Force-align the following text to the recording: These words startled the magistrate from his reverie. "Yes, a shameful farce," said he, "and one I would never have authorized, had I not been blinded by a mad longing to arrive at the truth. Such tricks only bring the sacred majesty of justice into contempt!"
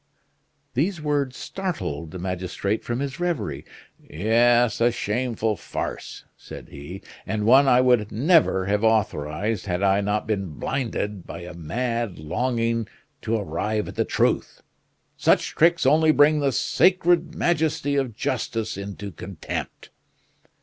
These 0.73 0.99
words 0.99 1.37
startled 1.37 2.09
the 2.09 2.17
magistrate 2.17 2.83
from 2.83 3.01
his 3.01 3.19
reverie. 3.19 3.65
"Yes, 3.99 4.81
a 4.81 4.91
shameful 4.91 5.55
farce," 5.55 6.25
said 6.35 6.69
he, 6.69 7.03
"and 7.23 7.45
one 7.45 7.67
I 7.67 7.81
would 7.81 8.11
never 8.11 8.65
have 8.65 8.83
authorized, 8.83 9.67
had 9.67 9.83
I 9.83 10.01
not 10.01 10.25
been 10.25 10.53
blinded 10.57 11.27
by 11.27 11.41
a 11.41 11.53
mad 11.53 12.17
longing 12.17 12.87
to 13.21 13.37
arrive 13.37 13.89
at 13.89 13.93
the 13.95 14.03
truth. 14.03 14.63
Such 15.17 15.49
tricks 15.49 15.85
only 15.85 16.11
bring 16.11 16.39
the 16.39 16.51
sacred 16.51 17.35
majesty 17.35 17.95
of 17.95 18.15
justice 18.15 18.77
into 18.77 19.11
contempt!" 19.11 19.91